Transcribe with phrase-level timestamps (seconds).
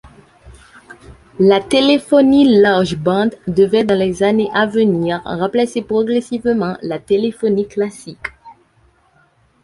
[1.37, 8.29] La téléphonie large-bande devrait dans les années à venir remplacer progressivement la téléphonie classique.